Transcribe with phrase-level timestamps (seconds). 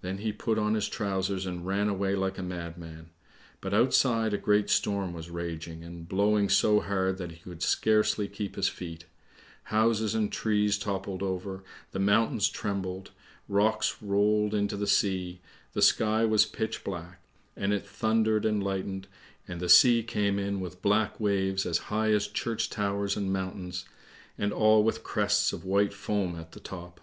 [0.00, 3.10] Then he put on his trousers and ran away like a madman.
[3.60, 8.26] But outside a great storm was raging, and blowing so hard that he could scarcely
[8.26, 9.04] keep his feet;
[9.64, 11.62] houses and trees toppled over,
[11.92, 13.10] the mountains trembled,
[13.50, 15.42] rocks rolled into the sea,
[15.74, 17.20] the sky was pitch black,
[17.54, 19.08] and it thundered and lightened,
[19.46, 23.84] and the sea came in with black waves as high as church towers and mountains,
[24.38, 26.98] and all with crests of white foam at the top.